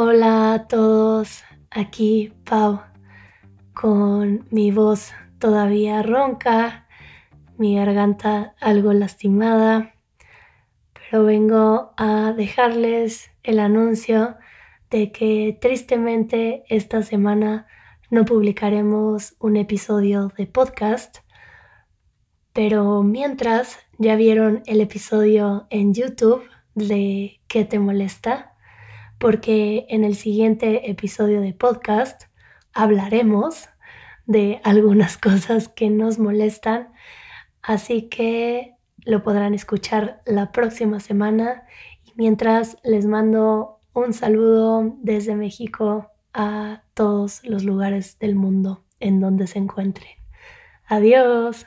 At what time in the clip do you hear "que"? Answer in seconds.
15.10-15.58, 35.68-35.90, 38.08-38.76